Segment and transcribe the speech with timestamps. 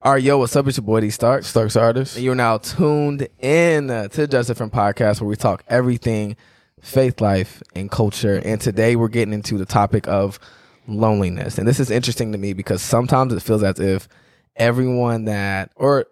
[0.00, 0.68] All right, yo, what's up?
[0.68, 1.42] It's your boy D Stark.
[1.42, 2.14] Starks artist.
[2.14, 6.36] And you're now tuned in uh, to the Just Different podcast where we talk everything
[6.80, 8.40] faith, life, and culture.
[8.44, 10.38] And today we're getting into the topic of
[10.86, 11.58] loneliness.
[11.58, 14.06] And this is interesting to me because sometimes it feels as if
[14.54, 16.06] everyone that, or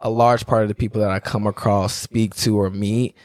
[0.00, 3.16] a large part of the people that I come across, speak to, or meet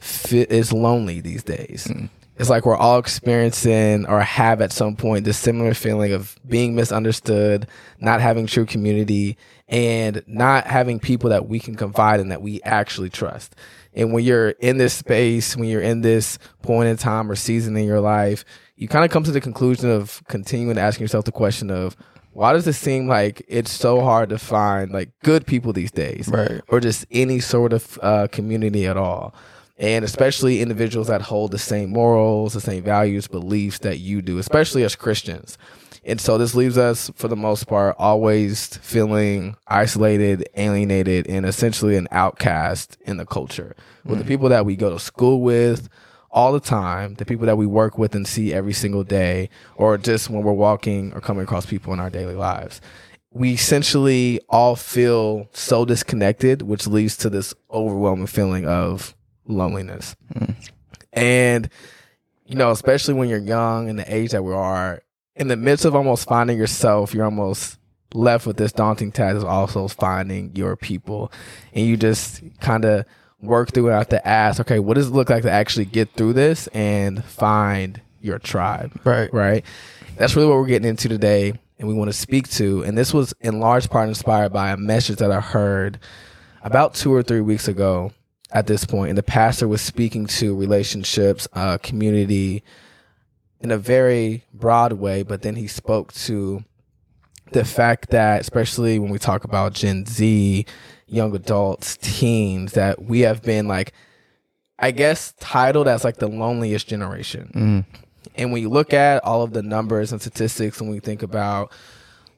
[0.00, 1.86] fit, is lonely these days.
[1.86, 2.10] Mm
[2.40, 6.74] it's like we're all experiencing or have at some point this similar feeling of being
[6.74, 7.66] misunderstood,
[7.98, 9.36] not having true community,
[9.70, 13.54] and not having people that we can confide in that we actually trust.
[13.94, 17.76] And when you're in this space, when you're in this point in time or season
[17.76, 18.44] in your life,
[18.76, 21.96] you kind of come to the conclusion of continuing to ask yourself the question of,
[22.32, 26.28] why does it seem like it's so hard to find like good people these days
[26.28, 29.34] right or just any sort of uh, community at all
[29.80, 34.38] and especially individuals that hold the same morals, the same values, beliefs that you do,
[34.38, 35.56] especially as Christians.
[36.04, 41.96] And so this leaves us, for the most part, always feeling isolated, alienated, and essentially
[41.96, 43.74] an outcast in the culture.
[44.04, 44.28] With the mm.
[44.28, 45.88] people that we go to school with
[46.30, 49.96] all the time, the people that we work with and see every single day, or
[49.96, 52.82] just when we're walking or coming across people in our daily lives.
[53.32, 59.14] We essentially all feel so disconnected, which leads to this overwhelming feeling of
[59.46, 60.16] loneliness.
[60.34, 60.70] Mm.
[61.12, 61.70] And,
[62.46, 65.02] you know, especially when you're young and the age that we are,
[65.36, 67.78] in the midst of almost finding yourself, you're almost
[68.12, 71.32] left with this daunting task of also finding your people.
[71.72, 73.06] And you just kind of
[73.40, 76.12] work through it have to ask, okay, what does it look like to actually get
[76.12, 78.92] through this and find your tribe?
[79.04, 79.32] Right.
[79.32, 79.64] Right.
[80.16, 82.82] That's really what we're getting into today and we want to speak to.
[82.82, 85.98] And this was in large part inspired by a message that I heard
[86.62, 88.12] about two or three weeks ago
[88.52, 92.62] at this point, and the pastor was speaking to relationships, uh, community,
[93.60, 95.22] in a very broad way.
[95.22, 96.64] But then he spoke to
[97.52, 100.66] the fact that, especially when we talk about Gen Z,
[101.06, 103.92] young adults, teens, that we have been like,
[104.78, 107.50] I guess, titled as like the loneliest generation.
[107.54, 108.00] Mm.
[108.36, 111.72] And when you look at all of the numbers and statistics, when we think about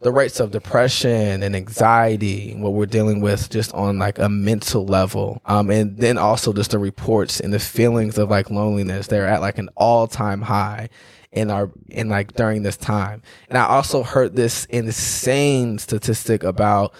[0.02, 4.84] the rates of depression and anxiety, what we're dealing with just on like a mental
[4.84, 5.40] level.
[5.46, 9.06] Um, and then also just the reports and the feelings of like loneliness.
[9.06, 10.88] They're at like an all time high
[11.30, 13.22] in our, in like during this time.
[13.48, 16.94] And I also heard this insane statistic about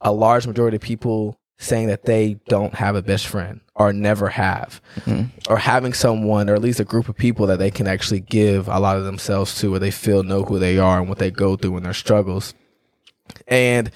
[0.00, 4.28] a large majority of people saying that they don't have a best friend or never
[4.28, 5.24] have mm-hmm.
[5.50, 8.68] or having someone or at least a group of people that they can actually give
[8.68, 11.30] a lot of themselves to where they feel know who they are and what they
[11.30, 12.52] go through in their struggles
[13.48, 13.90] and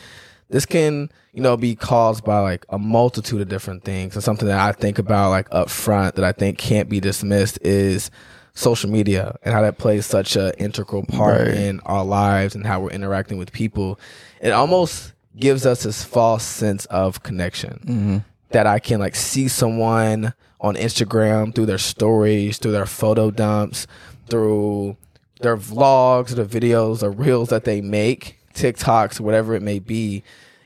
[0.48, 4.48] this can you know be caused by like a multitude of different things and something
[4.48, 8.10] that i think about like up front that i think can't be dismissed is
[8.54, 11.54] social media and how that plays such an integral part right.
[11.54, 13.98] in our lives and how we're interacting with people
[14.40, 18.18] it almost gives us this false sense of connection mm-hmm.
[18.50, 23.86] that I can like see someone on Instagram through their stories, through their photo dumps,
[24.28, 24.96] through
[25.40, 30.22] their vlogs, the videos, the reels that they make, TikToks, whatever it may be.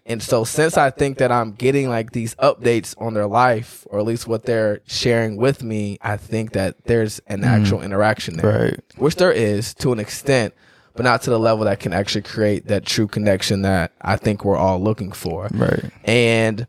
[0.07, 4.01] And so since I think that I'm getting like these updates on their life or
[4.01, 7.47] at least what they're sharing with me, I think that there's an mm.
[7.47, 8.65] actual interaction there.
[8.65, 8.81] Right.
[8.97, 10.53] Which there is to an extent,
[10.95, 14.45] but not to the level that can actually create that true connection that I think
[14.45, 15.49] we're all looking for.
[15.53, 15.91] Right.
[16.05, 16.67] And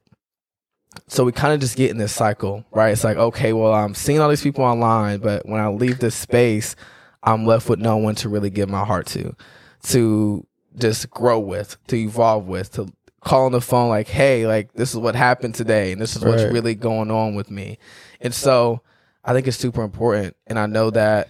[1.08, 2.90] so we kind of just get in this cycle, right?
[2.90, 6.16] It's like, okay, well, I'm seeing all these people online, but when I leave this
[6.16, 6.76] space,
[7.24, 9.36] I'm left with no one to really give my heart to,
[9.84, 10.46] to
[10.78, 14.94] just grow with, to evolve with, to call on the phone like, hey, like this
[14.94, 16.52] is what happened today, and this is what's right.
[16.52, 17.78] really going on with me.
[18.22, 18.82] And so
[19.24, 20.36] I think it's super important.
[20.48, 21.30] And I know that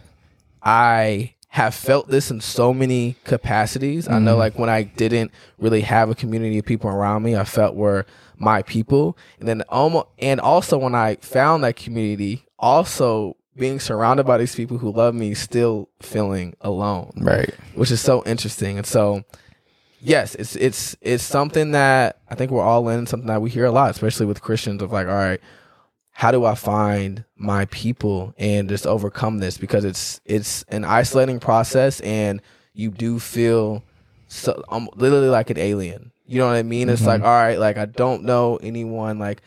[0.62, 4.06] I have felt this in so many capacities.
[4.06, 4.14] Mm-hmm.
[4.14, 4.40] I know mm-hmm.
[4.40, 8.06] like when I didn't really have a community of people around me, I felt were
[8.38, 9.18] my people.
[9.40, 14.54] And then almost and also when I found that community, also being surrounded by these
[14.54, 17.14] people who love me, still feeling alone.
[17.16, 17.54] Right.
[17.74, 18.78] Which is so interesting.
[18.78, 19.24] And so
[20.02, 23.64] yes, it's it's it's something that I think we're all in, something that we hear
[23.64, 25.40] a lot, especially with Christians of like, all right,
[26.18, 31.42] how do I find my people and just overcome this because it's it's an isolating
[31.42, 32.42] process and
[32.74, 33.84] you do feel
[34.30, 36.14] so I'm literally like an alien.
[36.26, 36.88] You know what I mean?
[36.88, 37.10] It's mm-hmm.
[37.10, 39.42] like all right, like I don't know anyone like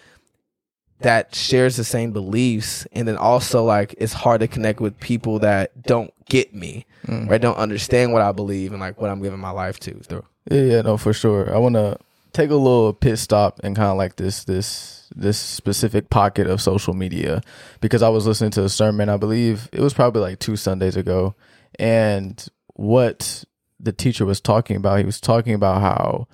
[1.00, 5.38] that shares the same beliefs and then also like it's hard to connect with people
[5.38, 7.30] that don't get me mm.
[7.30, 10.24] right don't understand what i believe and like what i'm giving my life to through
[10.50, 11.96] yeah yeah no for sure i want to
[12.32, 16.60] take a little pit stop and kind of like this this this specific pocket of
[16.60, 17.42] social media
[17.80, 20.96] because I was listening to a sermon, I believe it was probably like two Sundays
[20.96, 21.34] ago,
[21.78, 22.44] and
[22.74, 23.44] what
[23.80, 26.26] the teacher was talking about, he was talking about how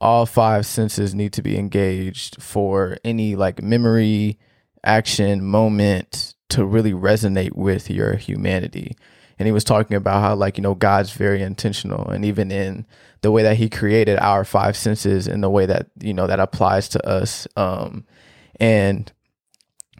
[0.00, 4.38] all five senses need to be engaged for any like memory,
[4.84, 8.96] action, moment to really resonate with your humanity.
[9.38, 12.86] And he was talking about how like, you know, God's very intentional and even in
[13.20, 16.40] the way that he created our five senses and the way that, you know, that
[16.40, 17.46] applies to us.
[17.56, 18.04] Um
[18.58, 19.12] and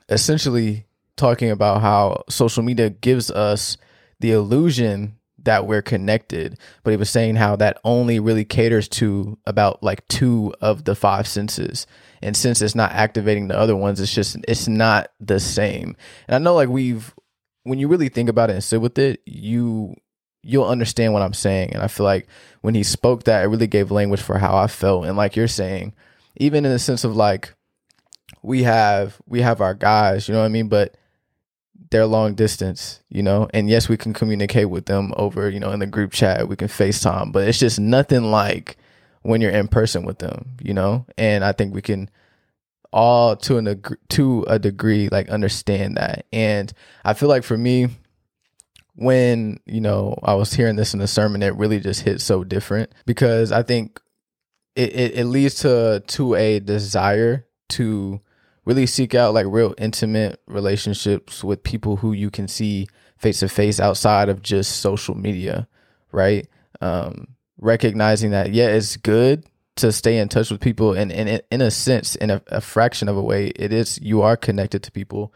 [0.09, 0.87] essentially
[1.17, 3.77] talking about how social media gives us
[4.21, 5.17] the illusion
[5.47, 10.07] that we're connected, but he was saying how that only really caters to about like
[10.09, 11.87] two of the five senses.
[12.21, 15.97] And since it's not activating the other ones, it's just it's not the same.
[16.29, 17.15] And I know like we've
[17.67, 19.95] when you really think about it and sit with it, you
[20.43, 21.73] you'll understand what I'm saying.
[21.73, 22.29] And I feel like
[22.61, 25.05] when he spoke that, it really gave language for how I felt.
[25.05, 25.93] And like you're saying,
[26.37, 27.55] even in the sense of like
[28.43, 30.69] we have we have our guys, you know what I mean?
[30.69, 30.97] But
[31.91, 35.73] they're long distance, you know, and yes, we can communicate with them over, you know,
[35.73, 38.77] in the group chat, we can FaceTime, but it's just nothing like
[39.23, 41.05] when you're in person with them, you know.
[41.19, 42.11] And I think we can
[42.93, 46.27] all to an to a degree like understand that.
[46.33, 46.73] And
[47.05, 47.89] I feel like for me,
[48.95, 52.45] when you know I was hearing this in the sermon, it really just hit so
[52.45, 54.01] different because I think
[54.75, 58.21] it, it, it leads to to a desire to
[58.65, 63.49] really seek out like real intimate relationships with people who you can see face to
[63.49, 65.69] face outside of just social media,
[66.13, 66.49] right?
[66.81, 67.29] Um,
[67.59, 69.45] recognizing that yeah, it's good
[69.77, 73.09] to stay in touch with people, and, and in a sense, in a, a fraction
[73.09, 75.33] of a way, it is you are connected to people,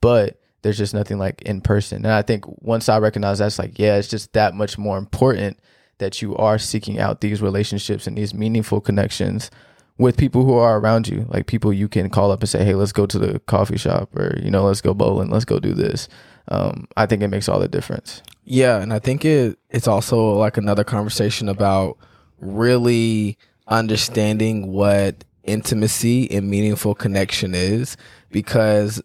[0.00, 2.04] but there's just nothing like in person.
[2.04, 5.58] And I think once I recognize that's like yeah, it's just that much more important
[5.98, 9.50] that you are seeking out these relationships and these meaningful connections
[9.96, 12.74] with people who are around you, like people you can call up and say, "Hey,
[12.74, 15.72] let's go to the coffee shop," or you know, "Let's go bowling," "Let's go do
[15.72, 16.08] this."
[16.48, 18.22] Um, I think it makes all the difference.
[18.44, 21.96] Yeah, and I think it it's also like another conversation about
[22.40, 27.96] really understanding what intimacy and meaningful connection is,
[28.30, 29.02] because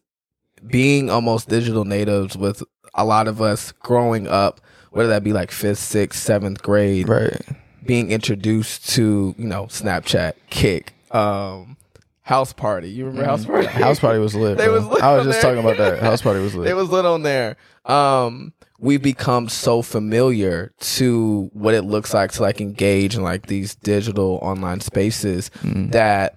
[0.67, 2.63] being almost digital natives with
[2.93, 4.61] a lot of us growing up,
[4.91, 7.41] whether that be like fifth, sixth, seventh grade, right
[7.89, 11.75] being introduced to you know Snapchat, Kik, um,
[12.21, 12.89] House Party.
[12.89, 13.65] You remember House Party?
[13.67, 14.57] House Party was lit.
[14.59, 15.55] they was lit I was just there.
[15.55, 15.99] talking about that.
[15.99, 16.69] House Party was lit.
[16.69, 17.57] it was lit on there.
[17.85, 23.47] Um, we've become so familiar to what it looks like to like engage in like
[23.47, 25.91] these digital online spaces mm.
[25.91, 26.35] that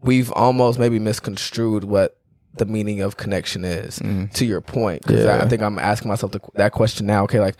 [0.00, 2.16] we've almost maybe misconstrued what
[2.54, 3.98] the meaning of connection is.
[3.98, 4.32] Mm.
[4.34, 5.36] To your point, because yeah.
[5.36, 7.24] I, I think I'm asking myself the, that question now.
[7.24, 7.56] Okay, like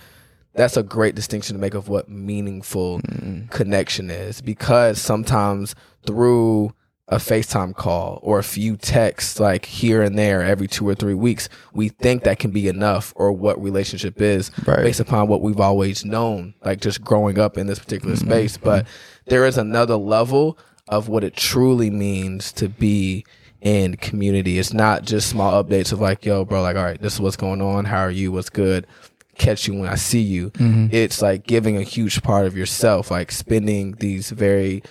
[0.55, 3.51] that's a great distinction to make of what meaningful mm.
[3.51, 5.75] connection is because sometimes
[6.07, 6.73] through
[7.13, 11.13] a FaceTime call or a few texts like here and there every two or three
[11.13, 14.79] weeks, we think that can be enough or what relationship is right.
[14.79, 18.31] based upon what we've always known, like just growing up in this particular mm-hmm.
[18.31, 18.57] space.
[18.57, 18.87] But
[19.27, 23.27] there is another level of what it truly means to be
[23.61, 24.59] in community.
[24.59, 27.37] It's not just small updates of like, yo, bro, like, all right, this is what's
[27.37, 27.85] going on.
[27.85, 28.33] How are you?
[28.33, 28.87] What's good?
[29.39, 30.51] catch you when I see you.
[30.51, 30.89] Mm-hmm.
[30.91, 34.83] It's like giving a huge part of yourself, like spending these very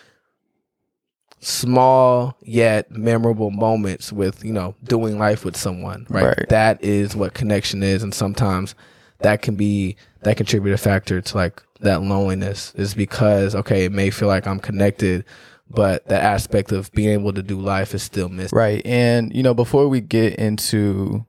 [1.41, 6.25] small yet memorable moments with, you know, doing life with someone, right?
[6.25, 6.49] right?
[6.49, 8.03] That is what connection is.
[8.03, 8.75] And sometimes
[9.19, 14.11] that can be that contributor factor to like that loneliness is because, okay, it may
[14.11, 15.25] feel like I'm connected,
[15.69, 18.55] but the aspect of being able to do life is still missing.
[18.55, 18.86] Right.
[18.86, 21.25] And, you know, before we get into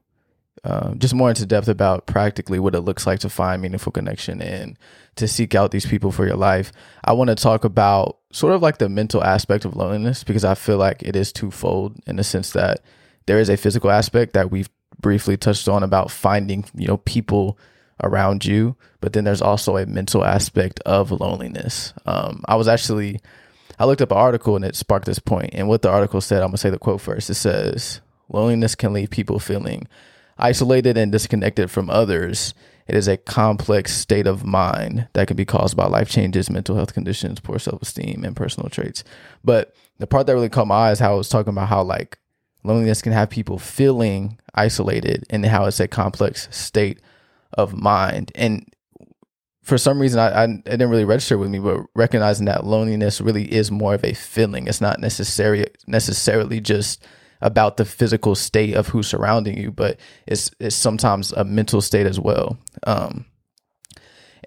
[0.63, 4.41] um, just more into depth about practically what it looks like to find meaningful connection
[4.41, 4.77] and
[5.15, 6.71] to seek out these people for your life.
[7.03, 10.55] I want to talk about sort of like the mental aspect of loneliness because I
[10.55, 12.79] feel like it is twofold in the sense that
[13.25, 17.57] there is a physical aspect that we've briefly touched on about finding, you know, people
[18.01, 21.93] around you, but then there's also a mental aspect of loneliness.
[22.05, 23.19] Um, I was actually,
[23.77, 25.51] I looked up an article and it sparked this point.
[25.53, 27.29] And what the article said, I'm gonna say the quote first.
[27.29, 29.87] It says, "Loneliness can leave people feeling
[30.37, 32.53] isolated and disconnected from others.
[32.87, 36.75] It is a complex state of mind that can be caused by life changes, mental
[36.75, 39.03] health conditions, poor self esteem, and personal traits.
[39.43, 41.83] But the part that really caught my eye is how I was talking about how
[41.83, 42.19] like
[42.63, 46.99] loneliness can have people feeling isolated and how it's a complex state
[47.53, 48.31] of mind.
[48.35, 48.67] And
[49.61, 53.21] for some reason, I, I, it didn't really register with me, but recognizing that loneliness
[53.21, 54.67] really is more of a feeling.
[54.67, 57.03] It's not necessarily necessarily just
[57.43, 62.07] about the physical state of who's surrounding you, but it's it's sometimes a mental state
[62.07, 62.57] as well.
[62.87, 63.25] Um,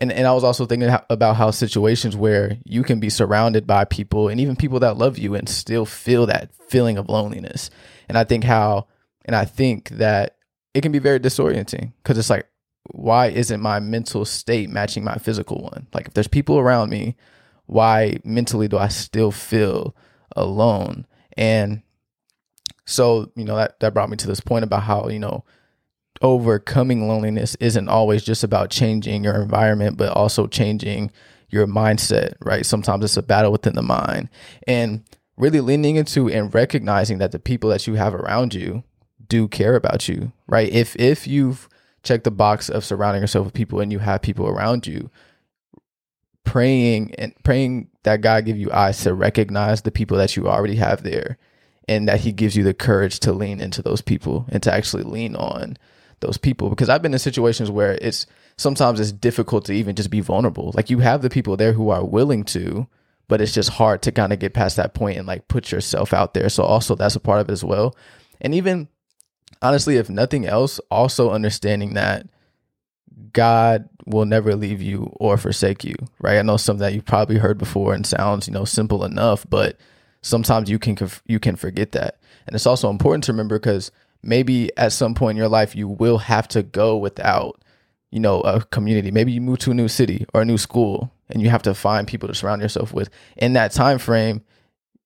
[0.00, 3.84] and and I was also thinking about how situations where you can be surrounded by
[3.84, 7.70] people and even people that love you and still feel that feeling of loneliness.
[8.08, 8.88] And I think how
[9.26, 10.36] and I think that
[10.72, 12.48] it can be very disorienting because it's like
[12.92, 15.86] why isn't my mental state matching my physical one?
[15.92, 17.16] Like if there's people around me,
[17.66, 19.94] why mentally do I still feel
[20.34, 21.06] alone?
[21.36, 21.82] And
[22.86, 25.44] so, you know, that, that brought me to this point about how, you know,
[26.22, 31.10] overcoming loneliness isn't always just about changing your environment, but also changing
[31.50, 32.64] your mindset, right?
[32.64, 34.28] Sometimes it's a battle within the mind.
[34.66, 35.04] And
[35.36, 38.84] really leaning into and recognizing that the people that you have around you
[39.28, 40.72] do care about you, right?
[40.72, 41.68] If if you've
[42.02, 45.10] checked the box of surrounding yourself with people and you have people around you,
[46.44, 50.76] praying and praying that God give you eyes to recognize the people that you already
[50.76, 51.36] have there
[51.88, 55.04] and that he gives you the courage to lean into those people and to actually
[55.04, 55.76] lean on
[56.20, 58.26] those people because I've been in situations where it's
[58.56, 60.72] sometimes it's difficult to even just be vulnerable.
[60.74, 62.86] Like you have the people there who are willing to,
[63.28, 66.12] but it's just hard to kind of get past that point and like put yourself
[66.12, 66.48] out there.
[66.48, 67.94] So also that's a part of it as well.
[68.40, 68.88] And even
[69.62, 72.26] honestly, if nothing else, also understanding that
[73.32, 76.38] God will never leave you or forsake you, right?
[76.38, 79.78] I know something that you've probably heard before and sounds, you know, simple enough, but
[80.26, 82.18] sometimes you can you can forget that.
[82.46, 83.90] And it's also important to remember because
[84.22, 87.62] maybe at some point in your life you will have to go without
[88.10, 89.10] you know a community.
[89.10, 91.74] Maybe you move to a new city or a new school and you have to
[91.74, 93.08] find people to surround yourself with.
[93.36, 94.42] In that time frame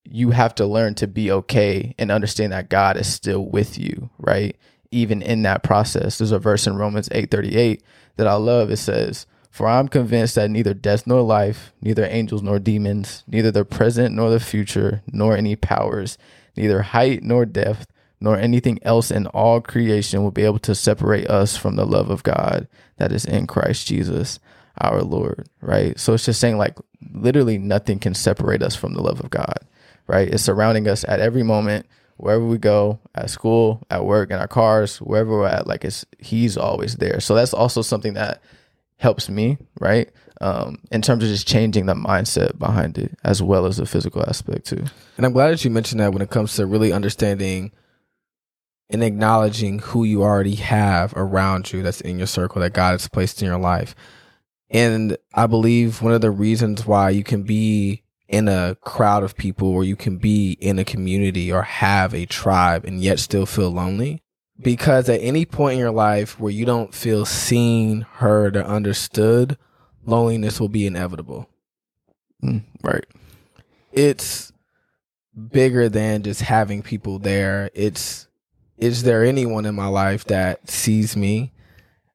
[0.05, 4.11] you have to learn to be okay and understand that God is still with you
[4.19, 4.57] right?
[4.91, 6.19] Even in that process.
[6.19, 7.83] There's a verse in Romans 8:38
[8.17, 8.71] that I love.
[8.71, 13.51] It says for I'm convinced that neither death nor life neither angels nor demons neither
[13.51, 16.19] the present nor the future nor any powers
[16.57, 17.87] neither height nor depth
[18.21, 22.11] nor anything else in all creation will be able to separate us from the love
[22.11, 24.39] of God that is in Christ Jesus
[24.81, 25.99] our Lord, right?
[25.99, 26.77] So it's just saying like
[27.13, 29.59] literally nothing can separate us from the love of God,
[30.07, 30.29] right?
[30.29, 34.49] It's surrounding us at every moment, wherever we go, at school, at work, in our
[34.49, 37.21] cars, wherever we're at, like it's he's always there.
[37.21, 38.43] So that's also something that
[39.01, 40.11] helps me, right?
[40.43, 44.23] Um, in terms of just changing the mindset behind it as well as the physical
[44.23, 44.85] aspect too.
[45.17, 47.73] And I'm glad that you mentioned that when it comes to really understanding
[48.91, 53.09] and acknowledging who you already have around you that's in your circle that God has
[53.09, 53.95] placed in your life.
[54.69, 59.37] And I believe one of the reasons why you can be in a crowd of
[59.37, 63.47] people or you can be in a community or have a tribe and yet still
[63.47, 64.23] feel lonely
[64.61, 69.57] because at any point in your life where you don't feel seen, heard, or understood,
[70.05, 71.49] loneliness will be inevitable.
[72.43, 73.05] Mm, right.
[73.93, 74.53] It's
[75.53, 77.71] bigger than just having people there.
[77.75, 78.27] It's
[78.77, 81.53] is there anyone in my life that sees me,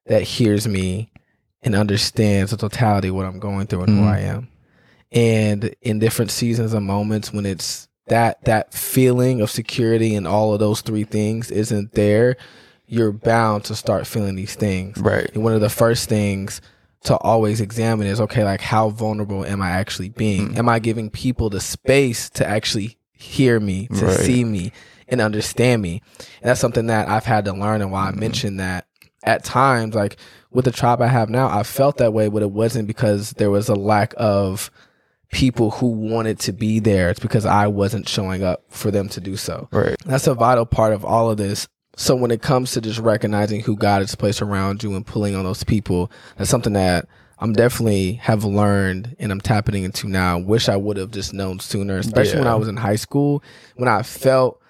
[0.06, 1.12] that hears me,
[1.62, 4.00] and understands the totality of what I'm going through and mm.
[4.00, 4.48] who I am?
[5.12, 10.52] And in different seasons and moments when it's that that feeling of security and all
[10.52, 12.36] of those three things isn't there,
[12.86, 14.98] you're bound to start feeling these things.
[14.98, 15.30] Right.
[15.34, 16.60] And one of the first things
[17.04, 20.50] to always examine is okay, like how vulnerable am I actually being?
[20.50, 20.58] Mm.
[20.58, 24.16] Am I giving people the space to actually hear me, to right.
[24.20, 24.72] see me?
[25.08, 26.02] and understand me.
[26.18, 28.20] And that's something that I've had to learn and why I mm-hmm.
[28.20, 28.86] mentioned that
[29.22, 30.16] at times, like
[30.50, 33.50] with the tribe I have now, I felt that way, but it wasn't because there
[33.50, 34.70] was a lack of
[35.32, 37.10] people who wanted to be there.
[37.10, 39.68] It's because I wasn't showing up for them to do so.
[39.70, 39.96] Right.
[40.04, 41.68] That's a vital part of all of this.
[41.96, 45.34] So when it comes to just recognizing who God has placed around you and pulling
[45.34, 50.38] on those people, that's something that I'm definitely have learned and I'm tapping into now.
[50.38, 52.40] Wish I would have just known sooner, especially yeah.
[52.40, 53.42] when I was in high school,
[53.76, 54.60] when I felt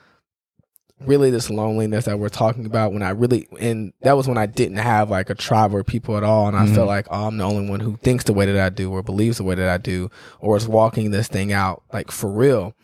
[1.00, 4.46] really this loneliness that we're talking about when I really and that was when I
[4.46, 6.74] didn't have like a tribe or people at all and I mm-hmm.
[6.74, 9.02] felt like oh, I'm the only one who thinks the way that I do or
[9.02, 10.10] believes the way that I do
[10.40, 12.74] or is walking this thing out like for real.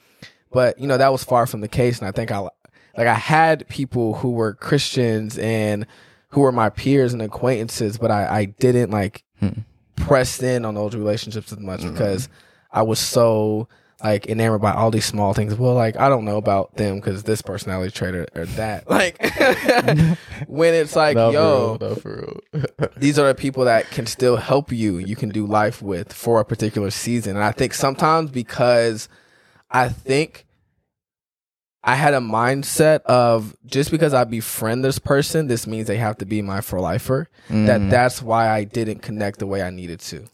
[0.51, 3.15] But you know that was far from the case and I think I like I
[3.15, 5.87] had people who were Christians and
[6.29, 9.61] who were my peers and acquaintances but I I didn't like hmm.
[9.97, 11.93] press in on those relationships as much mm-hmm.
[11.93, 12.29] because
[12.71, 13.69] I was so
[14.03, 15.55] like enamored by all these small things.
[15.55, 18.85] Well, like I don't know about them because this personality trait or, or that.
[18.93, 19.23] Like
[20.49, 24.71] when it's like, no, yo, real, no, these are the people that can still help
[24.71, 24.99] you.
[24.99, 27.37] You can do life with for a particular season.
[27.37, 29.09] And I think sometimes because
[29.71, 30.47] I think
[31.83, 36.19] I had a mindset of just because I befriend this person, this means they have
[36.19, 37.29] to be my for lifer.
[37.49, 37.67] Mm-hmm.
[37.67, 40.27] That that's why I didn't connect the way I needed to,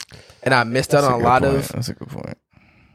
[0.43, 1.57] and I missed out on a, a lot point.
[1.57, 1.69] of.
[1.69, 2.37] That's a good point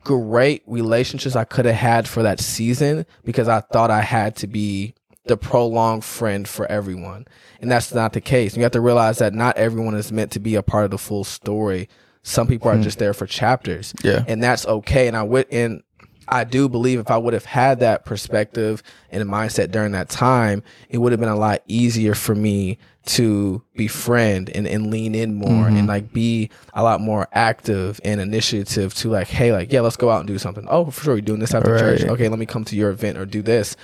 [0.03, 4.48] great relationships I could have had for that season because I thought I had to
[4.48, 4.95] be
[5.25, 7.25] the prolonged friend for everyone.
[7.62, 8.57] And that's not the case.
[8.57, 10.98] You have to realize that not everyone is meant to be a part of the
[10.98, 11.88] full story.
[12.24, 12.83] Some people are hmm.
[12.83, 13.93] just there for chapters.
[14.03, 14.24] Yeah.
[14.27, 15.07] And that's okay.
[15.07, 15.83] And I went in
[16.27, 20.63] I do believe if I would have had that perspective and mindset during that time,
[20.89, 25.34] it would have been a lot easier for me to befriend and, and lean in
[25.34, 25.77] more Mm-hmm.
[25.77, 29.98] and like be a lot more active and initiative to like, hey, like, yeah, let's
[29.98, 30.65] go out and do something.
[30.70, 32.03] Oh, for sure, you're doing this after church.
[32.03, 33.75] Okay, let me come to your event or do this.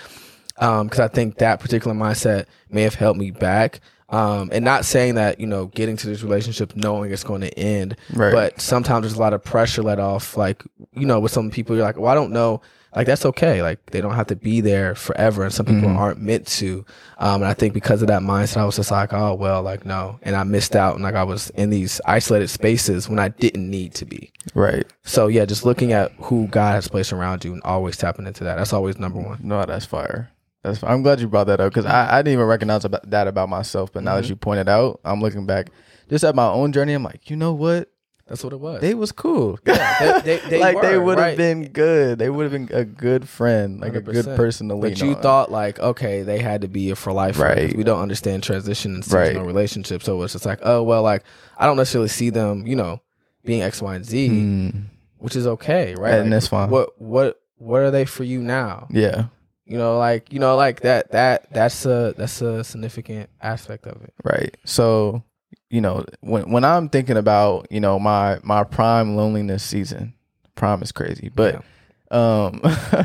[0.57, 3.81] Um, because I think that particular mindset may have helped me back.
[4.11, 7.59] Um, and not saying that, you know, getting to this relationship knowing it's going to
[7.59, 8.33] end, Right.
[8.33, 10.35] but sometimes there's a lot of pressure let off.
[10.35, 10.63] Like,
[10.93, 12.61] you know, with some people, you're like, well, I don't know.
[12.95, 13.61] Like, that's okay.
[13.61, 15.43] Like, they don't have to be there forever.
[15.43, 16.83] And some people aren't meant to.
[17.19, 19.85] Um, and I think because of that mindset, I was just like, oh, well, like,
[19.85, 20.17] no.
[20.23, 20.95] And I missed out.
[20.95, 24.31] And like, I was in these isolated spaces when I didn't need to be.
[24.55, 24.87] Right.
[25.03, 28.43] So, yeah, just looking at who God has placed around you and always tapping into
[28.45, 28.55] that.
[28.55, 29.37] That's always number one.
[29.43, 30.31] No, that's fire.
[30.63, 30.83] That's.
[30.83, 33.49] I'm glad you brought that up because I, I didn't even recognize about that about
[33.49, 33.91] myself.
[33.93, 34.21] But now Mm-hmm.
[34.23, 35.69] that you pointed out, I'm looking back
[36.09, 36.93] just at my own journey.
[36.93, 37.89] I'm like, you know what?
[38.27, 38.79] That's what it was.
[38.81, 39.57] They was cool.
[39.63, 41.37] they- they- they like they would have right.
[41.37, 42.19] been good.
[42.19, 45.15] They would have been a good friend, like a good person to lean But you
[45.15, 45.21] on.
[45.21, 47.39] thought like, okay, they had to be a for life.
[47.39, 47.75] Right.
[47.75, 49.27] We don't understand transition and Right.
[49.29, 50.05] seasonal relationships.
[50.05, 51.23] So it's just like, oh well, like
[51.57, 53.01] I don't necessarily see them, you know,
[53.45, 54.83] being X, Y, and Z, Mm,
[55.17, 56.13] which is okay, right?
[56.15, 56.69] And Like, that's fine.
[56.69, 58.87] What what what are they for you now?
[58.91, 59.25] yeah.
[59.69, 64.01] You know, like you know, like that that that's a that's a significant aspect of
[64.01, 64.13] it.
[64.23, 64.57] Right.
[64.65, 65.23] So,
[65.69, 70.15] you know, when when I'm thinking about, you know, my my prime loneliness season,
[70.55, 71.63] prime is crazy, but
[72.09, 72.61] um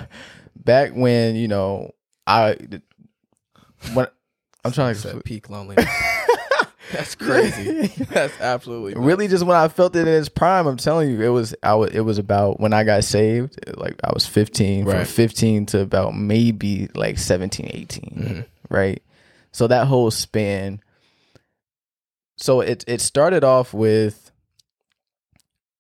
[0.57, 1.91] back when, you know,
[2.27, 2.57] I
[3.93, 4.07] when
[4.65, 5.85] I'm trying to peak loneliness.
[6.95, 7.87] that's crazy.
[8.11, 11.29] that's absolutely really just when I felt it in its prime, I'm telling you, it
[11.29, 14.93] was I was, it was about when I got saved, like I was 15, from
[14.95, 15.07] Right.
[15.07, 18.75] 15 to about maybe like 17, 18, Mm-hmm.
[18.75, 19.03] right?
[19.53, 20.81] So that whole span.
[22.37, 24.31] So it it started off with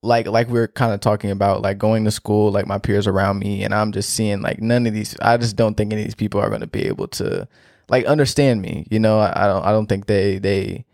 [0.02, 3.06] like like we are kind of talking about like going to school, like my peers
[3.06, 5.16] around me, and I'm just seeing like none of these.
[5.20, 7.48] I just don't think any of these people are going to be able to
[7.88, 8.86] like understand me.
[8.90, 10.84] You know, I, I don't I don't think they they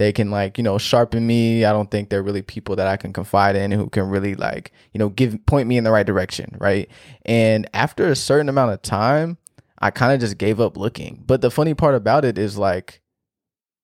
[0.00, 1.62] they can like you know sharpen me.
[1.66, 4.72] I don't think they're really people that i can confide in who can really like
[4.94, 6.88] you know give point me in the right direction right?
[7.26, 9.36] And after a certain amount of time
[9.78, 11.22] i kind of just gave up looking.
[11.26, 13.02] But the funny part about it is like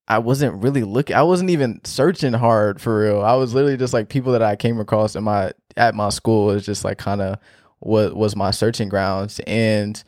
[0.09, 3.21] i wasn't really looking i wasn't even searching hard for real.
[3.21, 6.51] I was literally just like people that i came across in my at my school
[6.51, 7.39] is just like kind of
[7.81, 9.39] what was my searching grounds.
[9.47, 10.03] And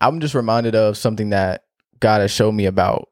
[0.00, 1.64] i'm just reminded of something that
[1.98, 3.09] god has showed me about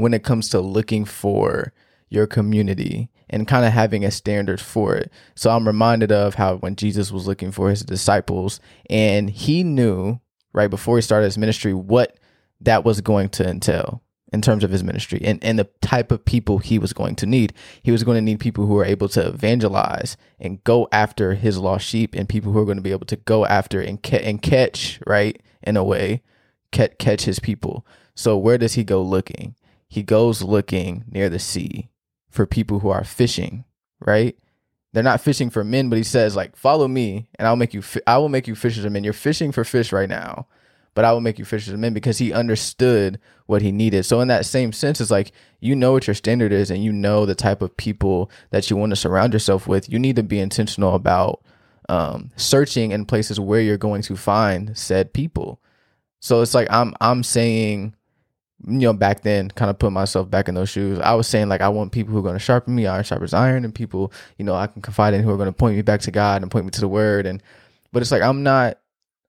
[0.00, 1.72] when it comes to looking for
[2.08, 5.12] your community and kind of having a standard for it.
[5.34, 8.60] So I'm reminded of how when Jesus was looking for his disciples
[8.90, 10.20] and he knew
[10.52, 12.18] right before he started his ministry what
[12.60, 16.24] that was going to entail in terms of his ministry and, and the type of
[16.24, 17.52] people he was going to need.
[17.82, 21.58] He was going to need people who are able to evangelize and go after his
[21.58, 24.22] lost sheep and people who are going to be able to go after and, ca-
[24.22, 26.22] and catch, right, in a way,
[26.70, 27.86] catch, catch his people.
[28.14, 29.54] So where does he go looking?
[29.90, 31.90] He goes looking near the sea
[32.30, 33.64] for people who are fishing,
[33.98, 34.36] right?
[34.92, 37.82] They're not fishing for men, but he says like, "Follow me, and I'll make you.
[37.82, 40.46] Fi- I will make you fishers of men." You're fishing for fish right now,
[40.94, 44.04] but I will make you fishers of men because he understood what he needed.
[44.04, 46.92] So in that same sense, it's like you know what your standard is, and you
[46.92, 49.90] know the type of people that you want to surround yourself with.
[49.90, 51.42] You need to be intentional about
[51.88, 55.60] um, searching in places where you're going to find said people.
[56.20, 57.96] So it's like I'm I'm saying
[58.66, 60.98] you know, back then, kind of put myself back in those shoes.
[60.98, 63.32] I was saying like I want people who are going to sharpen me, iron sharpens
[63.32, 65.82] iron, and people you know I can confide in who are going to point me
[65.82, 67.26] back to God and point me to the Word.
[67.26, 67.42] And
[67.92, 68.78] but it's like I'm not.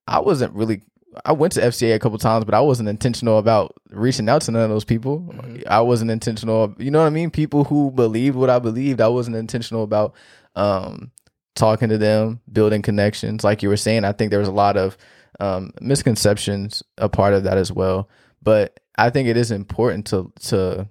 [0.07, 0.81] I wasn't really.
[1.25, 4.51] I went to FCA a couple times, but I wasn't intentional about reaching out to
[4.51, 5.33] none of those people.
[5.67, 6.73] I wasn't intentional.
[6.77, 7.31] You know what I mean?
[7.31, 9.01] People who believed what I believed.
[9.01, 10.13] I wasn't intentional about
[10.55, 11.11] um,
[11.55, 13.43] talking to them, building connections.
[13.43, 14.97] Like you were saying, I think there was a lot of
[15.39, 18.09] um, misconceptions a part of that as well.
[18.41, 20.87] But I think it is important to to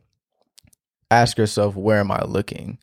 [1.11, 2.79] ask yourself, where am I looking?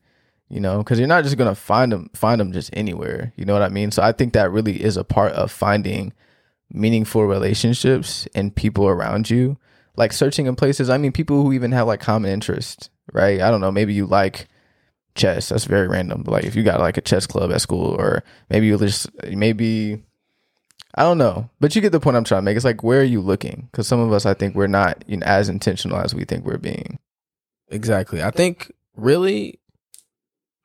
[0.49, 3.33] You know, because you're not just gonna find them find them just anywhere.
[3.35, 3.91] You know what I mean?
[3.91, 6.13] So I think that really is a part of finding
[6.71, 9.57] meaningful relationships and people around you.
[9.97, 10.89] Like searching in places.
[10.89, 13.41] I mean, people who even have like common interests, right?
[13.41, 13.71] I don't know.
[13.71, 14.47] Maybe you like
[15.15, 15.49] chess.
[15.49, 16.23] That's very random.
[16.23, 19.09] But like if you got like a chess club at school, or maybe you just
[19.25, 20.03] maybe
[20.95, 22.55] I don't know, but you get the point I'm trying to make.
[22.55, 23.67] It's like, where are you looking?
[23.71, 26.45] Because some of us, I think, we're not you know, as intentional as we think
[26.45, 26.99] we're being.
[27.69, 28.23] Exactly.
[28.23, 29.59] I think really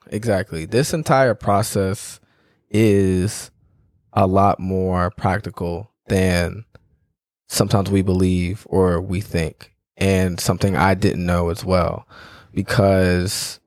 [0.09, 0.65] exactly.
[0.65, 2.21] This entire process
[2.71, 3.51] is
[4.13, 6.65] a lot more practical than
[7.49, 9.75] sometimes we believe or we think.
[9.97, 12.09] And something I didn't know as well
[12.53, 13.61] because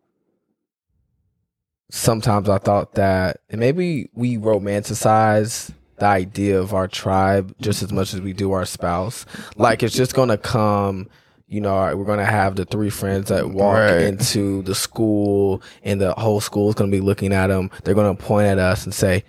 [1.92, 7.92] sometimes I thought that and maybe we romanticize the idea of our tribe just as
[7.92, 9.26] much as we do our spouse.
[9.56, 11.08] Like it's just gonna come.
[11.48, 14.02] You know, right, we're gonna have the three friends that walk Right.
[14.02, 17.70] into the school, and the whole school is gonna be looking at them.
[17.84, 19.24] They're gonna point at us and say,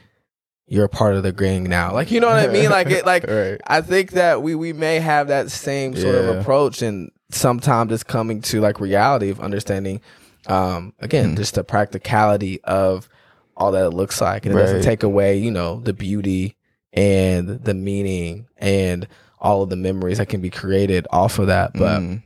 [0.67, 2.71] "You're a part of the gang now." Like, you know what I mean?
[2.71, 3.61] Like, it, like Right.
[3.67, 8.03] I think that we we may have that same sort of approach, and sometimes it's
[8.03, 10.01] coming to like reality of understanding.
[10.47, 11.37] Um, again, Mm.
[11.37, 13.11] just the practicality of
[13.59, 16.56] all that it looks like, and it doesn't take away, you know, the beauty
[16.97, 19.07] and the meaning and
[19.39, 21.73] all of the memories that can be created off of that.
[21.75, 22.23] But Mm.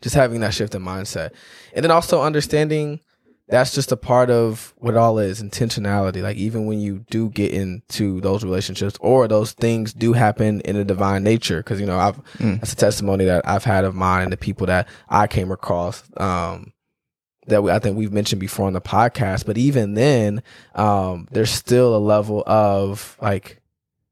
[0.00, 1.30] just having that shift in mindset,
[1.74, 3.00] and then also understanding
[3.48, 6.22] that's just a part of what all is intentionality.
[6.22, 10.76] Like even when you do get into those relationships or those things do happen in
[10.76, 12.60] a divine nature, because you know I've Mm.
[12.60, 16.04] that's a testimony that I've had of mine and the people that I came across.
[16.16, 16.72] Um,
[17.48, 20.42] that we, I think we've mentioned before on the podcast, but even then,
[20.76, 23.59] um, there's still a level of like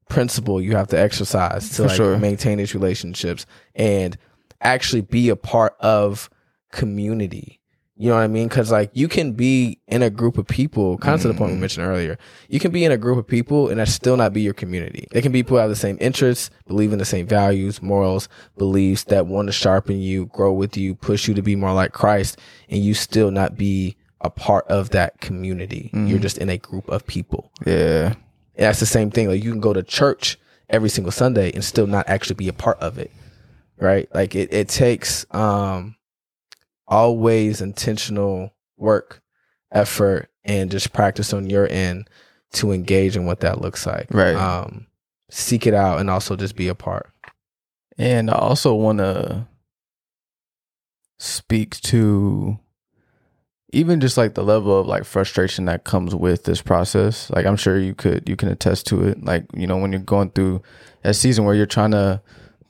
[0.09, 2.19] principle you have to exercise to like sure.
[2.19, 4.17] maintain these relationships and
[4.61, 6.29] actually be a part of
[6.73, 7.55] community.
[8.01, 8.47] You know what I mean?
[8.47, 11.51] Because like you can be in a group of people, kind of to the point
[11.51, 11.61] we Mhm.
[11.61, 12.17] mentioned earlier.
[12.49, 15.09] You can be in a group of people and that still not be your community.
[15.11, 19.03] They can be people have the same interests, believe in the same values, morals, beliefs
[19.05, 22.39] that want to sharpen you, grow with you, push you to be more like Christ,
[22.71, 25.91] and you still not be a part of that community.
[25.93, 26.23] You're Mhm.
[26.23, 27.51] just in a group of people.
[27.67, 28.15] Yeah.
[28.59, 29.29] And that's the same thing.
[29.29, 32.53] Like you can go to church every single Sunday and still not actually be a
[32.53, 33.11] part of it.
[33.81, 34.09] Right?
[34.13, 35.97] Like it, it takes um
[36.87, 39.23] always intentional work,
[39.73, 42.11] effort, and just practice on your end
[42.53, 44.09] to engage in what that looks like.
[44.11, 44.35] Right.
[44.35, 44.89] Um
[45.31, 47.11] seek it out and also just be a part.
[47.97, 49.47] And I also want to
[51.19, 52.59] speak to
[53.71, 57.31] even just like the level of like frustration that comes with this process.
[57.31, 59.23] Like I'm sure you could you can attest to it.
[59.25, 60.63] Like, you know, when you're going through
[61.05, 62.23] a season where you're trying to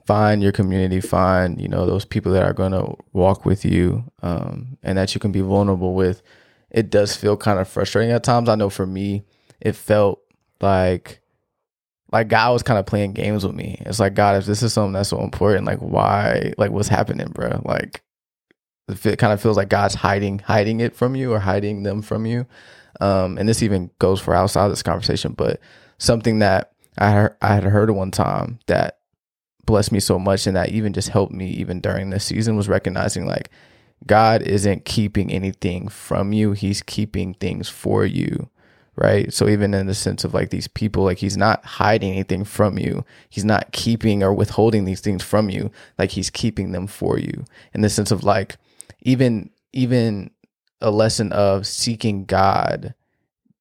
[0.06, 4.04] find your community, find, you know, those people that are going to walk with you
[4.22, 6.22] um and that you can be vulnerable with.
[6.70, 8.48] It does feel kind of frustrating at times.
[8.48, 9.22] I know for me,
[9.60, 10.20] it felt
[10.60, 11.20] like
[12.10, 13.80] like God was kind of playing games with me.
[13.86, 17.28] It's like God, if this is something that's so important, like why, like what's happening,
[17.28, 17.60] bro?
[17.64, 18.02] Like
[18.88, 22.26] it kind of feels like God's hiding, hiding it from you or hiding them from
[22.26, 22.46] you.
[23.00, 25.60] Um, and this even goes for outside this conversation, but
[25.98, 28.98] something that I I had heard one time that
[29.64, 32.68] blessed me so much and that even just helped me even during this season was
[32.68, 33.50] recognizing like
[34.06, 38.48] God isn't keeping anything from you; He's keeping things for you
[38.98, 39.32] right?
[39.32, 42.78] So even in the sense of like these people, like he's not hiding anything from
[42.78, 43.04] you.
[43.28, 45.70] He's not keeping or withholding these things from you.
[45.98, 47.44] Like he's keeping them for you.
[47.72, 48.56] In the sense of like
[49.08, 50.30] even even
[50.82, 52.94] a lesson of seeking God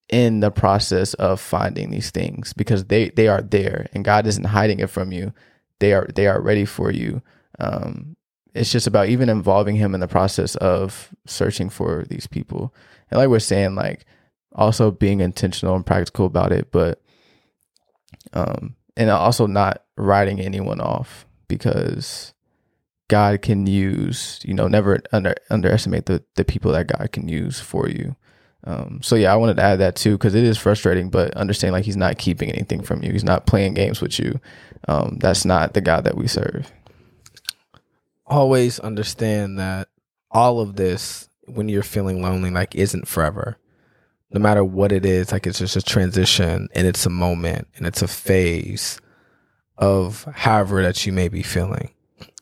[0.10, 4.44] in the process of finding these things because they they are there and God isn't
[4.44, 5.34] hiding it from you.
[5.80, 7.22] They are they are ready for you.
[7.60, 8.18] Um
[8.54, 12.74] it's just about even involving him in the process of searching for these people.
[13.10, 14.06] And like we're saying like
[14.54, 17.02] also being intentional and practical about it, but
[18.34, 22.34] um and also not writing anyone off because
[23.08, 27.60] God can use, you know, never under underestimate the the people that God can use
[27.60, 28.16] for you.
[28.64, 31.74] Um, so yeah, I wanted to add that too because it is frustrating, but understand
[31.74, 33.12] like He's not keeping anything from you.
[33.12, 34.40] He's not playing games with you.
[34.88, 36.72] Um, that's not the God that we serve.
[38.26, 39.88] Always understand that
[40.32, 43.58] all of this when you're feeling lonely like isn't forever.
[44.32, 47.88] No matter what it is, like it's just a transition and it's a moment and
[47.88, 49.00] it's a phase
[49.78, 51.92] of however that you may be feeling.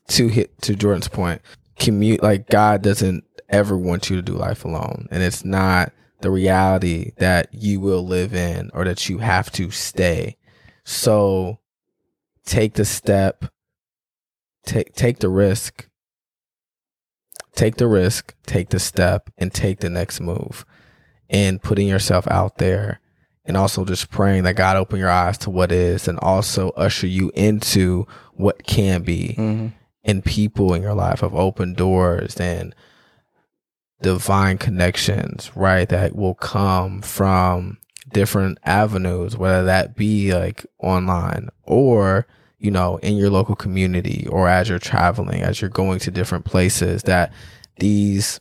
[0.10, 1.42] To hit to Jordan's point,
[1.80, 5.08] commute like God doesn't ever want you to do life alone.
[5.12, 5.92] And it's not
[6.22, 10.38] the reality that you will live in or that you have to stay.
[10.84, 11.60] So
[12.46, 13.46] take the step,
[14.66, 15.90] take take the risk.
[17.56, 20.66] Take the risk, take the step, and take the next move.
[21.30, 23.00] And putting yourself out there
[23.46, 27.08] and also just praying that God open your eyes to what is and also usher
[27.08, 29.68] you into what can be Mm-hmm.
[30.06, 32.74] And people in your life of open doors and
[34.02, 35.90] divine connections, right?
[35.90, 37.80] That will come from
[38.14, 42.28] different avenues, whether that be like online or,
[42.60, 46.46] you know, in your local community or as you're traveling, as you're going to different
[46.46, 47.34] places, that
[47.80, 48.40] these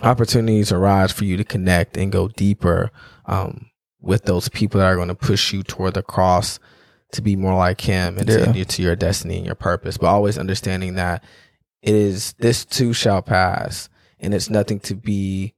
[0.00, 2.90] opportunities arise for you to connect and go deeper
[3.26, 3.66] um,
[4.00, 6.58] with those people that are going to push you toward the cross
[7.12, 8.52] to be more like him and Yeah.
[8.52, 9.96] to, to your destiny and your purpose.
[9.96, 11.22] But always understanding that
[11.82, 13.88] it is this too shall pass
[14.20, 15.54] and it's nothing to be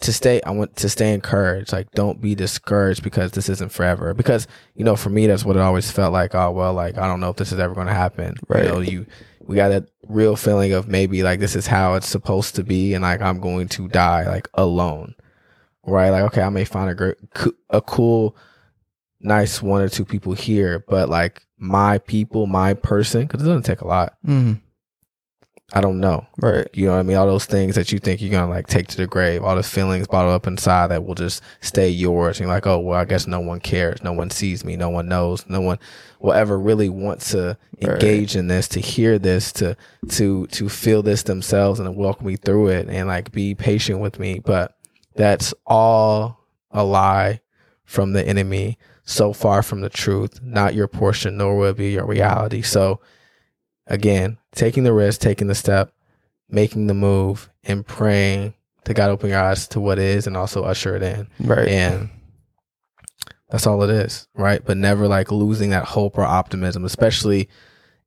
[0.00, 4.14] to stay i want to stay encouraged like don't be discouraged because this isn't forever
[4.14, 7.06] because you know for me that's what it always felt like oh well like i
[7.06, 8.64] don't know if this is ever going to happen Right.
[8.64, 9.04] you know you
[9.42, 12.94] we got that real feeling of maybe like this is how it's supposed to be
[12.94, 15.14] and like i'm going to die like alone
[15.84, 17.18] right like okay i may find a great
[17.68, 18.34] a cool
[19.20, 23.64] nice one or two people here but like my people my person because it doesn't
[23.64, 24.54] take a lot Mm-hmm.
[25.74, 26.66] i don't know Right.
[26.72, 27.18] you know what I mean?
[27.18, 29.68] All those things that you think you're gonna like take to the grave, all those
[29.68, 32.38] feelings bottled up inside that will just stay yours.
[32.40, 34.88] And you're like, oh well, I guess no one cares, no one sees me, no
[34.88, 35.78] one knows, no one
[36.18, 37.92] will ever really want to Right.
[38.02, 39.76] engage in this, to hear this, to
[40.08, 44.18] to to feel this themselves and walk me through it and like be patient with
[44.18, 44.38] me.
[44.38, 44.74] But
[45.14, 47.40] that's all a lie
[47.84, 48.78] from the enemy,
[49.10, 52.62] so far from the truth, not your portion, nor will it be your reality.
[52.62, 53.00] So
[53.86, 55.92] again, taking the risk, taking the step,
[56.48, 60.62] making the move, and praying to God open your eyes to what is and also
[60.62, 61.28] usher it in.
[61.40, 61.68] Right.
[61.68, 62.08] And
[63.50, 64.64] that's all it is, right?
[64.64, 67.48] But never like losing that hope or optimism, especially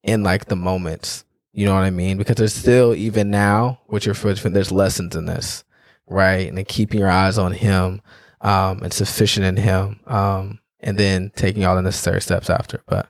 [0.03, 1.25] in like the moments.
[1.51, 2.17] You know what I mean?
[2.17, 5.65] Because there's still, even now, with your foot, there's lessons in this,
[6.07, 6.47] right?
[6.47, 8.01] And then keeping your eyes on Him
[8.41, 12.81] um, and sufficient in Him, um, and then taking all the necessary steps after.
[12.87, 13.09] But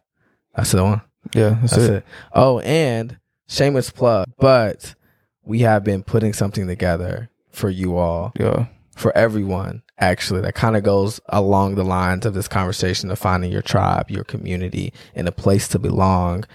[0.56, 1.02] that's the one.
[1.34, 1.58] yeah.
[1.62, 1.92] That's, That's it.
[1.96, 2.06] it.
[2.34, 4.96] Oh, and shameless plug, but
[5.44, 8.68] we have been putting something together for you all, Yeah.
[8.96, 13.52] for everyone, actually, that kind of goes along the lines of this conversation of finding
[13.52, 16.46] your tribe, your community, and a place to belong.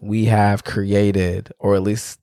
[0.00, 2.18] We have created, or at least,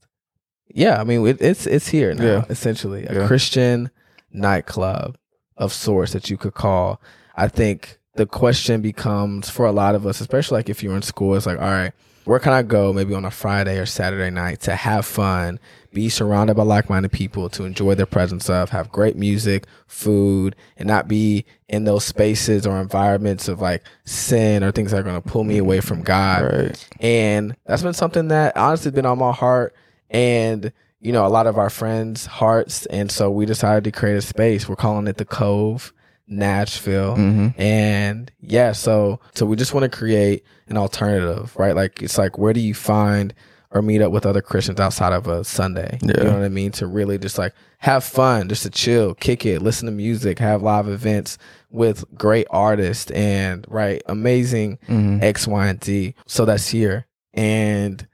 [0.73, 2.43] yeah, I mean, it, it's it's here now, Yeah.
[2.49, 3.27] essentially, a Yeah.
[3.27, 3.91] Christian
[4.31, 5.17] nightclub
[5.57, 6.99] of sorts that you could call.
[7.35, 11.01] I think the question becomes for a lot of us, especially like if you're in
[11.01, 11.93] school, it's like, all right,
[12.25, 15.59] where can I go maybe on a Friday or Saturday night to have fun,
[15.91, 20.55] be surrounded by like minded people to enjoy their presence of, have great music, food,
[20.77, 25.03] and not be in those spaces or environments of like sin or things that are
[25.03, 26.43] going to pull me away from God.
[26.43, 26.89] Right.
[26.99, 29.73] And that's been something that honestly been on my heart
[30.09, 32.85] and, you know, a lot of our friends' hearts.
[32.87, 34.69] And so we decided to create a space.
[34.69, 35.91] We're calling it the Cove,
[36.27, 37.15] Nashville.
[37.15, 37.61] Mm-hmm.
[37.61, 41.75] And yeah, so so we just want to create an alternative, right?
[41.75, 43.33] Like it's like where do you find
[43.73, 45.97] or meet up with other Christians outside of a Sunday?
[46.01, 46.71] You know what I mean?
[46.73, 50.61] To really just like have fun, just to chill, kick it, listen to music, have
[50.61, 51.37] live events
[51.69, 55.23] with great artists and right, amazing Mm-hmm.
[55.23, 56.15] X, Y, and Z.
[56.27, 57.07] So that's here.
[57.33, 58.05] And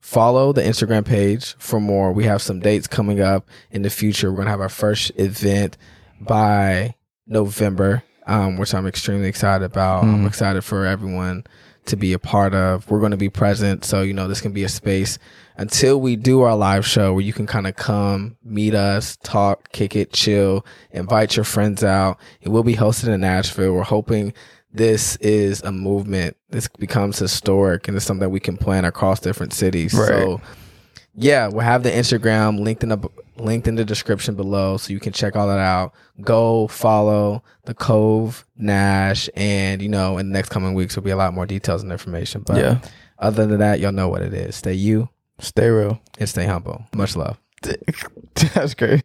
[0.00, 2.12] follow the Instagram page for more.
[2.12, 4.30] We have some dates coming up in the future.
[4.30, 5.76] We're gonna have our first event
[6.20, 6.94] by
[7.26, 10.04] November, um, which I'm extremely excited about.
[10.04, 10.28] I'm Mhm.
[10.28, 11.44] excited for everyone
[11.86, 12.90] to be a part of.
[12.90, 15.18] We're gonna be present, so you know this can be a space
[15.56, 19.70] until we do our live show where you can kind of come, meet us, talk,
[19.72, 22.18] kick it, chill, invite your friends out.
[22.40, 23.72] It will be hosted in Nashville.
[23.72, 24.32] We're hoping
[24.72, 26.36] this is a movement.
[26.50, 29.94] This becomes historic and it's something that we can plan across different cities.
[29.94, 30.08] Right.
[30.08, 30.40] So
[31.14, 32.98] yeah, we'll have the Instagram linked in the
[33.38, 35.92] linked in the description below so you can check all that out.
[36.20, 41.10] Go follow the Cove Nash and you know in the next coming weeks will be
[41.10, 42.42] a lot more details and information.
[42.46, 42.78] But Yeah.
[43.18, 44.56] other than that, y'all know what it is.
[44.56, 46.00] Stay you Stay real.
[46.18, 46.84] and stay humble.
[46.94, 47.38] Much love.
[48.54, 48.90] That's great.